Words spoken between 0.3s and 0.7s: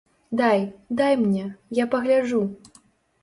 Дай,